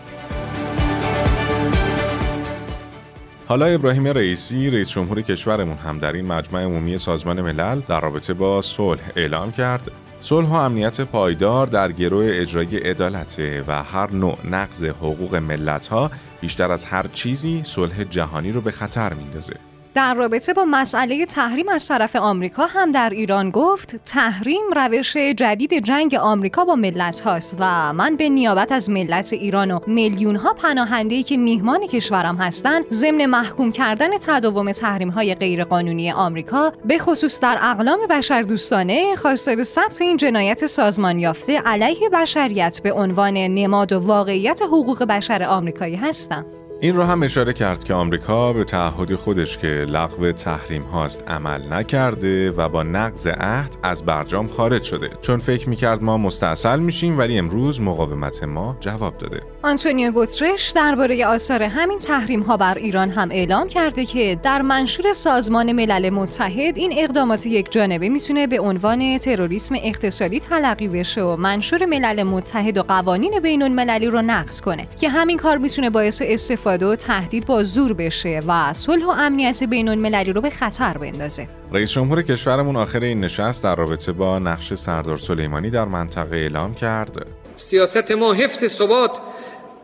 حالا 3.47 3.65
ابراهیم 3.65 4.07
رئیسی 4.07 4.69
رئیس 4.69 4.89
جمهور 4.89 5.21
کشورمون 5.21 5.77
هم 5.77 5.99
در 5.99 6.13
این 6.13 6.25
مجمع 6.25 6.61
عمومی 6.63 6.97
سازمان 6.97 7.41
ملل 7.41 7.79
در 7.79 7.99
رابطه 7.99 8.33
با 8.33 8.61
صلح 8.61 9.01
اعلام 9.15 9.51
کرد 9.51 9.91
صلح 10.23 10.49
و 10.49 10.53
امنیت 10.53 11.01
پایدار 11.01 11.67
در 11.67 11.91
گروه 11.91 12.25
اجرای 12.29 12.77
عدالته 12.77 13.63
و 13.67 13.83
هر 13.83 14.11
نوع 14.11 14.37
نقض 14.49 14.83
حقوق 14.83 15.35
ملت 15.35 15.87
ها 15.87 16.11
بیشتر 16.41 16.71
از 16.71 16.85
هر 16.85 17.05
چیزی 17.13 17.63
صلح 17.63 18.03
جهانی 18.03 18.51
رو 18.51 18.61
به 18.61 18.71
خطر 18.71 19.13
میندازه. 19.13 19.70
در 19.93 20.13
رابطه 20.13 20.53
با 20.53 20.65
مسئله 20.65 21.25
تحریم 21.25 21.69
از 21.69 21.87
طرف 21.87 22.15
آمریکا 22.15 22.65
هم 22.65 22.91
در 22.91 23.09
ایران 23.09 23.49
گفت 23.49 23.95
تحریم 24.05 24.61
روش 24.75 25.17
جدید 25.17 25.83
جنگ 25.83 26.15
آمریکا 26.15 26.65
با 26.65 26.75
ملت 26.75 27.19
هاست 27.19 27.55
و 27.59 27.93
من 27.93 28.15
به 28.15 28.29
نیابت 28.29 28.71
از 28.71 28.89
ملت 28.89 29.33
ایران 29.33 29.71
و 29.71 29.79
میلیون 29.87 30.35
ها 30.35 30.53
پناهنده 30.53 31.23
که 31.23 31.37
میهمان 31.37 31.87
کشورم 31.87 32.35
هستند 32.35 32.85
ضمن 32.93 33.25
محکوم 33.25 33.71
کردن 33.71 34.17
تداوم 34.17 34.71
تحریم 34.71 35.09
های 35.09 35.35
غیرقانونی 35.35 36.11
آمریکا 36.11 36.73
به 36.85 36.97
خصوص 36.97 37.39
در 37.39 37.57
اقلام 37.61 37.99
بشر 38.09 38.41
دوستانه 38.41 39.15
خواسته 39.15 39.55
به 39.55 39.63
ثبت 39.63 40.01
این 40.01 40.17
جنایت 40.17 40.65
سازمان 40.65 41.19
یافته 41.19 41.59
علیه 41.59 42.09
بشریت 42.09 42.81
به 42.83 42.93
عنوان 42.93 43.33
نماد 43.33 43.93
و 43.93 43.99
واقعیت 43.99 44.61
حقوق 44.61 45.03
بشر 45.03 45.43
آمریکایی 45.43 45.95
هستم. 45.95 46.60
این 46.83 46.95
رو 46.95 47.03
هم 47.03 47.23
اشاره 47.23 47.53
کرد 47.53 47.83
که 47.83 47.93
آمریکا 47.93 48.53
به 48.53 48.63
تعهد 48.63 49.15
خودش 49.15 49.57
که 49.57 49.67
لغو 49.67 50.31
تحریم 50.31 50.83
هاست 50.83 51.23
عمل 51.27 51.73
نکرده 51.73 52.51
و 52.51 52.69
با 52.69 52.83
نقض 52.83 53.27
عهد 53.27 53.77
از 53.83 54.05
برجام 54.05 54.47
خارج 54.47 54.83
شده. 54.83 55.09
چون 55.21 55.39
فکر 55.39 55.69
می‌کرد 55.69 56.03
ما 56.03 56.17
مستاصل 56.17 56.79
میشیم 56.79 57.17
ولی 57.17 57.37
امروز 57.37 57.81
مقاومت 57.81 58.43
ما 58.43 58.77
جواب 58.79 59.17
داده. 59.17 59.41
آنتونیو 59.63 60.11
گوترش 60.11 60.69
درباره 60.69 61.25
آثار 61.25 61.63
همین 61.63 61.97
تحریم 61.97 62.41
ها 62.41 62.57
بر 62.57 62.77
ایران 62.77 63.09
هم 63.09 63.29
اعلام 63.31 63.67
کرده 63.67 64.05
که 64.05 64.39
در 64.43 64.61
منشور 64.61 65.13
سازمان 65.13 65.71
ملل 65.71 66.09
متحد 66.09 66.77
این 66.77 66.93
اقدامات 66.97 67.45
یک 67.45 67.71
جانبه 67.71 68.09
می‌تونه 68.09 68.47
به 68.47 68.59
عنوان 68.59 69.17
تروریسم 69.17 69.75
اقتصادی 69.83 70.39
تلقی 70.39 70.87
بشه 70.87 71.21
و 71.21 71.35
منشور 71.35 71.85
ملل 71.85 72.23
متحد 72.23 72.77
و 72.77 72.83
قوانین 72.83 73.39
بین 73.39 73.63
المللی 73.63 74.07
رو 74.07 74.21
نقض 74.21 74.61
کنه 74.61 74.87
که 75.01 75.09
همین 75.09 75.37
کار 75.37 75.57
می‌تونه 75.57 75.89
باعث 75.89 76.21
استفاده 76.25 76.85
و 76.85 76.95
تهدید 76.95 77.45
با 77.45 77.63
زور 77.63 77.93
بشه 77.93 78.41
و 78.47 78.73
صلح 78.73 79.05
و 79.05 79.09
امنیت 79.09 79.63
بین 79.63 79.89
المللی 79.89 80.33
رو 80.33 80.41
به 80.41 80.49
خطر 80.49 80.97
بندازه. 80.97 81.47
رئیس 81.73 81.91
جمهور 81.91 82.21
کشورمون 82.21 82.75
آخر 82.75 82.99
این 82.99 83.19
نشست 83.19 83.63
در 83.63 83.75
رابطه 83.75 84.11
با 84.11 84.39
نقش 84.39 84.73
سردار 84.73 85.17
سلیمانی 85.17 85.69
در 85.69 85.85
منطقه 85.85 86.35
اعلام 86.35 86.75
کرد 86.75 87.25
سیاست 87.55 88.11
ما 88.11 88.33
حفظ 88.33 88.77
ثبات 88.77 89.19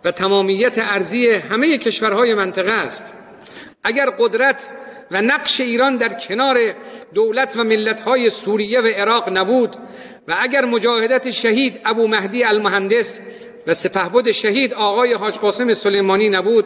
و 0.08 0.12
تمامیت 0.12 0.78
ارزی 0.78 1.30
همه 1.30 1.78
کشورهای 1.78 2.34
منطقه 2.34 2.72
است. 2.72 3.14
اگر 3.84 4.10
قدرت 4.20 4.68
و 5.12 5.22
نقش 5.22 5.62
ایران 5.62 5.98
در 5.98 6.14
کنار 6.14 6.58
دولت 7.14 7.58
و 7.58 7.64
ملتهای 7.64 8.30
سوریه 8.30 8.82
و 8.82 8.88
عراق 8.88 9.38
نبود 9.38 9.76
و 10.28 10.36
اگر 10.40 10.66
مجاهدت 10.66 11.32
شهید 11.32 11.80
ابو 11.86 12.08
مهدی 12.08 12.44
المهندس 12.44 13.22
و 13.68 13.74
سپهبد 13.74 14.32
شهید 14.32 14.74
آقای 14.74 15.14
حاج 15.14 15.34
قاسم 15.34 15.74
سلیمانی 15.74 16.30
نبود 16.30 16.66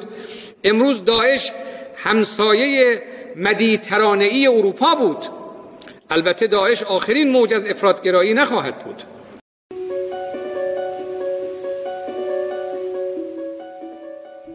امروز 0.63 1.05
داعش 1.05 1.51
همسایه 1.95 3.01
مدیترانه‌ای 3.35 4.47
اروپا 4.47 4.95
بود 4.95 5.25
البته 6.09 6.47
داعش 6.47 6.83
آخرین 6.83 7.29
موج 7.29 7.53
از 7.53 7.65
افرادگرایی 7.65 8.33
نخواهد 8.33 8.77
بود 8.77 9.03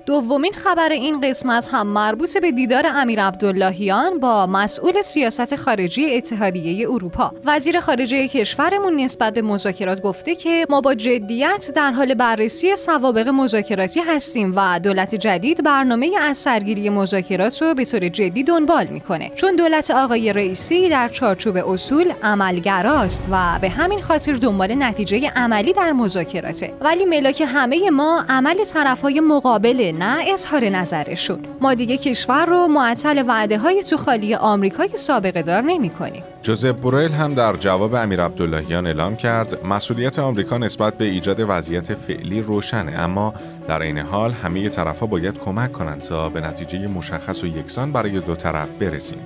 دومین 0.07 0.53
خبر 0.53 0.89
این 0.89 1.21
قسمت 1.21 1.69
هم 1.73 1.87
مربوط 1.87 2.39
به 2.39 2.53
دیدار 2.53 2.87
امیر 2.87 3.23
عبداللهیان 3.23 4.21
با 4.21 4.47
مسئول 4.47 5.03
سیاست 5.03 5.57
خارجی 5.57 6.17
اتحادیه 6.17 6.91
اروپا. 6.91 7.33
وزیر 7.45 7.81
خارجه 7.81 8.29
کشورمون 8.29 9.01
نسبت 9.01 9.35
به 9.35 9.43
مذاکرات 9.43 10.01
گفته 10.03 10.35
که 10.35 10.67
ما 10.71 10.81
با 10.81 10.95
جدیت 10.95 11.71
در 11.75 11.93
حال 11.93 12.15
بررسی 12.15 12.77
سوابق 12.77 13.29
مذاکراتی 13.29 14.01
هستیم 14.01 14.53
و 14.57 14.81
دولت 14.81 15.15
جدید 15.15 15.65
برنامه 15.65 16.11
از 16.21 16.37
سرگیری 16.37 16.91
مذاکرات 16.91 17.63
رو 17.63 17.75
به 17.75 17.85
طور 17.85 18.09
جدی 18.09 18.45
دنبال 18.45 18.87
می‌کنه. 18.87 19.31
چون 19.35 19.57
دولت 19.57 19.91
آقای 19.91 20.33
رئیسی 20.33 20.89
در 20.89 21.09
چارچوب 21.09 21.57
اصول 21.57 22.13
عملگراست 22.23 23.23
و 23.31 23.59
به 23.61 23.69
همین 23.69 24.01
خاطر 24.01 24.33
دنبال 24.33 24.75
نتیجه 24.75 25.31
عملی 25.37 25.73
در 25.73 25.93
مذاکراته. 25.93 26.73
ولی 26.81 27.05
ملاک 27.05 27.43
همه 27.47 27.91
ما 27.91 28.25
عمل 28.29 28.65
طرفهای 28.65 29.21
مقابل 29.21 29.96
نه 29.99 30.25
اظهار 30.33 30.65
نظرشون. 30.65 31.39
ما 31.61 31.75
دیگه 31.75 31.97
کشور 31.97 32.47
رو 32.47 32.67
معطل 32.67 33.25
وعده 33.29 33.59
های 33.59 33.83
تو 33.83 33.97
خالی 33.97 34.35
آمریکای 34.35 34.89
سابقه 34.97 35.43
دار 35.43 35.63
نمی 35.63 35.91
کنیم 35.91 36.23
جوزف 36.43 36.73
بوریل 36.73 37.13
هم 37.13 37.35
در 37.35 37.57
جواب 37.57 37.95
امیر 37.95 38.23
عبداللهیان 38.23 38.87
اعلام 38.87 39.17
کرد 39.17 39.65
مسئولیت 39.67 40.19
آمریکا 40.19 40.59
نسبت 40.59 40.99
به 40.99 41.05
ایجاد 41.05 41.37
وضعیت 41.49 41.95
فعلی 41.95 42.41
روشنه 42.41 42.99
اما 42.99 43.35
در 43.69 43.83
این 43.83 43.99
حال 43.99 44.33
همه 44.33 44.69
طرفها 44.69 45.07
باید 45.07 45.39
کمک 45.39 45.73
کنند 45.73 46.01
تا 46.01 46.29
به 46.29 46.41
نتیجه 46.41 46.79
مشخص 46.79 47.45
و 47.45 47.47
یکسان 47.47 47.93
برای 47.93 48.21
دو 48.21 48.35
طرف 48.35 48.75
برسیم. 48.75 49.19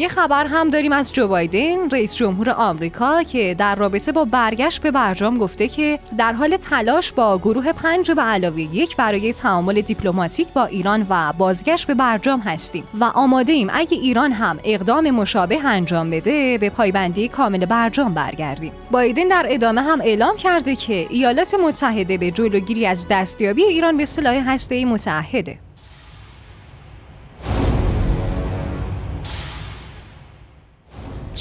یه 0.00 0.08
خبر 0.08 0.46
هم 0.46 0.70
داریم 0.70 0.92
از 0.92 1.12
جو 1.12 1.28
بایدن 1.28 1.90
رئیس 1.90 2.14
جمهور 2.14 2.50
آمریکا 2.50 3.22
که 3.22 3.54
در 3.58 3.74
رابطه 3.74 4.12
با 4.12 4.24
برگشت 4.24 4.82
به 4.82 4.90
برجام 4.90 5.38
گفته 5.38 5.68
که 5.68 5.98
در 6.18 6.32
حال 6.32 6.56
تلاش 6.56 7.12
با 7.12 7.38
گروه 7.38 7.72
پنج 7.72 8.10
به 8.10 8.22
علاوه 8.22 8.60
یک 8.60 8.96
برای 8.96 9.32
تعامل 9.32 9.80
دیپلماتیک 9.80 10.52
با 10.52 10.64
ایران 10.64 11.06
و 11.08 11.32
بازگشت 11.32 11.86
به 11.86 11.94
برجام 11.94 12.40
هستیم 12.40 12.84
و 13.00 13.04
آماده 13.04 13.52
ایم 13.52 13.68
اگه 13.72 13.96
ایران 13.96 14.32
هم 14.32 14.58
اقدام 14.64 15.10
مشابه 15.10 15.64
انجام 15.64 16.10
بده 16.10 16.58
به 16.58 16.70
پایبندی 16.70 17.28
کامل 17.28 17.66
برجام 17.66 18.14
برگردیم. 18.14 18.72
بایدن 18.90 19.28
در 19.28 19.46
ادامه 19.50 19.82
هم 19.82 20.00
اعلام 20.00 20.36
کرده 20.36 20.76
که 20.76 21.06
ایالات 21.10 21.54
متحده 21.54 22.18
به 22.18 22.30
جلوگیری 22.30 22.86
از 22.86 23.06
دستیابی 23.10 23.64
ایران 23.64 23.96
به 23.96 24.04
سلاح 24.04 24.34
هسته‌ای 24.34 24.84
متحده 24.84 25.58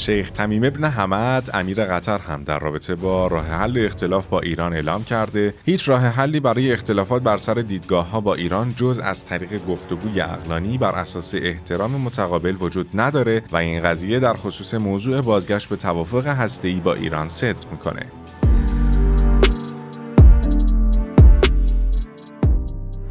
شیخ 0.07 0.31
تمیم 0.31 0.63
ابن 0.63 0.83
حمد 0.83 1.49
امیر 1.53 1.85
قطر 1.85 2.17
هم 2.17 2.43
در 2.43 2.59
رابطه 2.59 2.95
با 2.95 3.27
راه 3.27 3.45
حل 3.45 3.85
اختلاف 3.85 4.27
با 4.27 4.39
ایران 4.39 4.73
اعلام 4.73 5.03
کرده. 5.03 5.53
هیچ 5.65 5.89
راه 5.89 6.01
حلی 6.01 6.39
برای 6.39 6.73
اختلافات 6.73 7.21
بر 7.21 7.37
سر 7.37 7.53
دیدگاه 7.53 8.09
ها 8.09 8.21
با 8.21 8.35
ایران 8.35 8.73
جز 8.75 8.99
از 8.99 9.25
طریق 9.25 9.65
گفتگوی 9.65 10.21
اقلانی 10.21 10.77
بر 10.77 10.95
اساس 10.95 11.35
احترام 11.35 11.91
متقابل 11.91 12.55
وجود 12.59 12.89
نداره 12.93 13.43
و 13.51 13.57
این 13.57 13.83
قضیه 13.83 14.19
در 14.19 14.33
خصوص 14.33 14.73
موضوع 14.73 15.21
بازگشت 15.21 15.69
به 15.69 15.75
توافق 15.75 16.27
هسته‌ای 16.27 16.75
با 16.79 16.93
ایران 16.93 17.27
صدق 17.27 17.71
می‌کنه. 17.71 18.05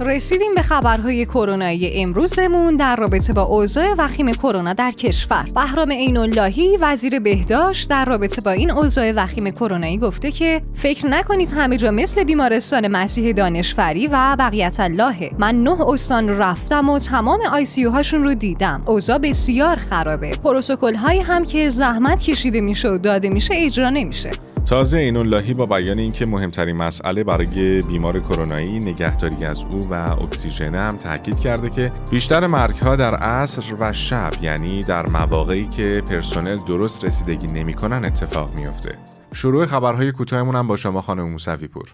رسیدیم 0.00 0.54
به 0.54 0.62
خبرهای 0.62 1.26
کرونایی 1.26 2.02
امروزمون 2.02 2.76
در 2.76 2.96
رابطه 2.96 3.32
با 3.32 3.42
اوضاع 3.42 3.94
وخیم 3.98 4.32
کرونا 4.32 4.72
در 4.72 4.90
کشور. 4.90 5.46
بهرام 5.54 5.92
عین 5.92 6.16
اللهی 6.16 6.76
وزیر 6.76 7.20
بهداشت 7.20 7.90
در 7.90 8.04
رابطه 8.04 8.40
با 8.40 8.50
این 8.50 8.70
اوضاع 8.70 9.12
وخیم 9.12 9.50
کرونایی 9.50 9.98
گفته 9.98 10.30
که 10.30 10.62
فکر 10.74 11.06
نکنید 11.06 11.52
همه 11.52 11.76
جا 11.76 11.90
مثل 11.90 12.24
بیمارستان 12.24 12.88
مسیح 12.88 13.32
دانشوری 13.32 14.06
و 14.06 14.36
بقیت 14.38 14.80
اللهه. 14.80 15.30
من 15.38 15.62
نه 15.62 15.88
استان 15.88 16.28
رفتم 16.28 16.88
و 16.88 16.98
تمام 16.98 17.40
آی 17.52 17.66
هاشون 17.84 18.24
رو 18.24 18.34
دیدم. 18.34 18.82
اوضاع 18.86 19.18
بسیار 19.18 19.76
خرابه. 19.76 20.30
پروتکل 20.30 20.94
هایی 20.94 21.20
هم 21.20 21.44
که 21.44 21.68
زحمت 21.68 22.22
کشیده 22.22 22.60
میشه 22.60 22.88
و 22.88 22.98
داده 22.98 23.28
میشه 23.28 23.54
اجرا 23.56 23.90
نمیشه. 23.90 24.30
تازه 24.66 24.99
این 24.99 25.16
اللهی 25.16 25.54
با 25.54 25.66
بیان 25.66 25.99
اینکه 25.99 26.26
مهمترین 26.26 26.76
مسئله 26.76 27.25
برای 27.25 27.80
بیمار 27.82 28.20
کرونایی 28.20 28.78
نگهداری 28.78 29.44
از 29.44 29.64
او 29.64 29.80
و 29.90 30.23
اکسیژن 30.23 30.75
هم 30.75 30.96
تاکید 30.96 31.40
کرده 31.40 31.70
که 31.70 31.92
بیشتر 32.11 32.46
مرگ 32.46 32.76
ها 32.76 32.96
در 32.96 33.14
عصر 33.14 33.75
و 33.80 33.92
شب 33.92 34.30
یعنی 34.42 34.80
در 34.80 35.06
مواقعی 35.06 35.66
که 35.66 36.02
پرسنل 36.08 36.56
درست 36.56 37.04
رسیدگی 37.04 37.46
نمی‌کنن 37.46 38.04
اتفاق 38.04 38.58
میافته. 38.58 38.99
شروع 39.35 39.66
خبرهای 39.66 40.12
کوتاهمون 40.12 40.54
هم 40.54 40.66
با 40.66 40.76
شما 40.76 41.02
خانم 41.02 41.30
موسوی 41.30 41.68
پور. 41.68 41.90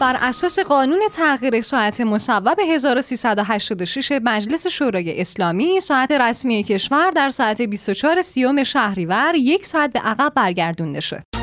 بر 0.00 0.16
اساس 0.20 0.58
قانون 0.58 1.00
تغییر 1.12 1.60
ساعت 1.60 2.00
مصوب 2.00 2.60
1386 2.72 4.12
مجلس 4.24 4.66
شورای 4.66 5.20
اسلامی 5.20 5.80
ساعت 5.80 6.12
رسمی 6.12 6.62
کشور 6.62 7.10
در 7.10 7.30
ساعت 7.30 7.62
24 7.62 8.22
سیوم 8.22 8.62
شهریور 8.62 9.32
یک 9.34 9.66
ساعت 9.66 9.92
به 9.92 10.00
عقب 10.00 10.32
برگردونده 10.36 11.00
شد. 11.00 11.37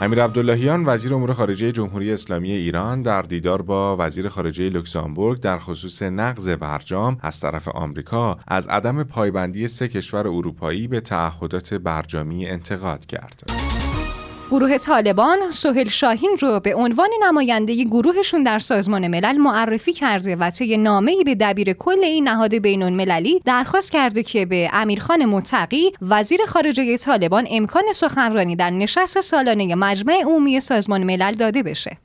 امیر 0.00 0.24
عبداللهیان 0.24 0.82
وزیر 0.86 1.14
امور 1.14 1.32
خارجه 1.32 1.72
جمهوری 1.72 2.12
اسلامی 2.12 2.52
ایران 2.52 3.02
در 3.02 3.22
دیدار 3.22 3.62
با 3.62 3.96
وزیر 3.96 4.28
خارجه 4.28 4.68
لوکزامبورگ 4.68 5.40
در 5.40 5.58
خصوص 5.58 6.02
نقض 6.02 6.48
برجام 6.48 7.18
از 7.20 7.40
طرف 7.40 7.68
آمریکا 7.68 8.38
از 8.48 8.68
عدم 8.68 9.04
پایبندی 9.04 9.68
سه 9.68 9.88
کشور 9.88 10.28
اروپایی 10.28 10.88
به 10.88 11.00
تعهدات 11.00 11.74
برجامی 11.74 12.46
انتقاد 12.46 13.06
کرد. 13.06 13.42
گروه 14.50 14.78
طالبان 14.78 15.50
سهیل 15.50 15.88
شاهین 15.88 16.36
رو 16.40 16.60
به 16.60 16.74
عنوان 16.74 17.08
نماینده 17.22 17.84
گروهشون 17.84 18.42
در 18.42 18.58
سازمان 18.58 19.06
ملل 19.08 19.36
معرفی 19.36 19.92
کرده 19.92 20.36
و 20.36 20.50
طی 20.50 20.76
نامه‌ای 20.76 21.24
به 21.24 21.34
دبیر 21.34 21.72
کل 21.72 22.04
این 22.04 22.28
نهاد 22.28 22.54
بین 22.54 22.82
المللی 22.82 23.40
درخواست 23.44 23.92
کرده 23.92 24.22
که 24.22 24.46
به 24.46 24.70
امیرخان 24.72 25.24
متقی 25.24 25.92
وزیر 26.02 26.40
خارجه 26.48 26.96
طالبان 26.96 27.46
امکان 27.50 27.84
سخنرانی 27.94 28.56
در 28.56 28.70
نشست 28.70 29.20
سالانه 29.20 29.74
مجمع 29.74 30.22
عمومی 30.22 30.60
سازمان 30.60 31.04
ملل 31.04 31.34
داده 31.34 31.62
بشه. 31.62 31.98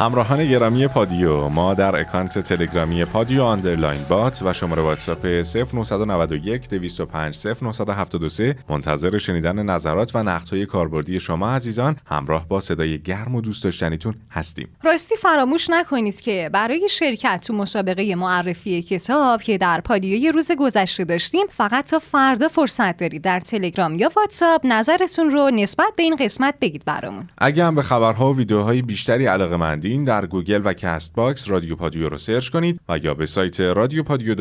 همراهان 0.00 0.48
گرامی 0.48 0.86
پادیو 0.88 1.48
ما 1.48 1.74
در 1.74 2.00
اکانت 2.00 2.38
تلگرامی 2.38 3.04
پادیو 3.04 3.42
underline 3.42 4.00
bot 4.08 4.42
و 4.42 4.52
شماره 4.52 4.82
واتساپ 4.82 5.26
0991 5.26 6.68
205 6.68 7.46
0973 7.62 8.56
منتظر 8.68 9.18
شنیدن 9.18 9.62
نظرات 9.62 10.16
و 10.16 10.22
نقدهای 10.22 10.66
کاربردی 10.66 11.20
شما 11.20 11.50
عزیزان 11.50 11.96
همراه 12.06 12.48
با 12.48 12.60
صدای 12.60 12.98
گرم 12.98 13.34
و 13.34 13.40
دوست 13.40 13.64
داشتنیتون 13.64 14.14
هستیم. 14.30 14.68
راستی 14.82 15.16
فراموش 15.16 15.70
نکنید 15.70 16.20
که 16.20 16.50
برای 16.52 16.88
شرکت 16.90 17.44
تو 17.46 17.54
مسابقه 17.54 18.14
معرفی 18.14 18.82
کتاب 18.82 19.42
که 19.42 19.58
در 19.58 19.80
پادیوی 19.80 20.30
روز 20.30 20.50
گذشته 20.58 21.04
داشتیم 21.04 21.46
فقط 21.50 21.90
تا 21.90 21.98
فردا 21.98 22.48
فرصت 22.48 22.96
دارید 22.96 23.22
در 23.22 23.40
تلگرام 23.40 23.94
یا 23.94 24.10
واتساپ 24.16 24.60
نظرتون 24.64 25.30
رو 25.30 25.50
نسبت 25.50 25.92
به 25.96 26.02
این 26.02 26.16
قسمت 26.16 26.54
بگید 26.60 26.84
برامون. 26.86 27.28
اگه 27.38 27.64
هم 27.64 27.74
به 27.74 27.82
خبرها 27.82 28.32
و 28.32 28.36
ویدیوهای 28.36 28.82
بیشتری 28.82 29.26
علاقه 29.26 29.56
در 29.96 30.26
گوگل 30.26 30.60
و 30.64 30.72
کست 30.72 31.14
باکس 31.14 31.50
رادیو 31.50 31.76
پادیو 31.76 32.08
رو 32.08 32.18
سرچ 32.18 32.48
کنید 32.48 32.80
و 32.88 32.98
یا 32.98 33.14
به 33.14 33.26
سایت 33.26 33.60
رادیو 33.60 34.02
پادیو 34.02 34.34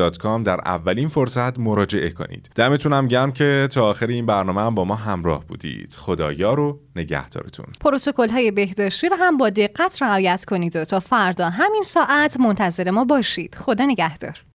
در 0.44 0.60
اولین 0.66 1.10
فرصت 1.10 1.60
مراجعه 1.60 2.10
کنید. 2.10 2.50
دمتونم 2.56 3.08
گرم 3.08 3.32
که 3.32 3.68
تا 3.72 3.90
آخر 3.90 4.08
این 4.08 4.26
برنامه 4.26 4.62
هم 4.62 4.76
با 4.76 4.86
ما 4.86 4.96
همراه 4.96 5.46
بودید. 5.46 5.94
خدا 5.94 6.54
یار 6.54 6.71
و 6.71 6.80
نگهدارتون. 6.96 7.66
پروتکل 7.82 8.30
های 8.30 8.52
بهداشتی 8.52 9.10
رو 9.10 9.16
هم 9.16 9.38
با 9.38 9.50
دقت 9.50 10.02
رعایت 10.02 10.46
کنید 10.46 10.76
و 10.76 10.86
تا 10.86 11.00
فردا 11.00 11.50
همین 11.50 11.84
ساعت 11.84 12.40
منتظر 12.40 12.92
ما 12.92 13.06
باشید. 13.06 13.56
خدا 13.56 13.86
نگهدار. 13.86 14.47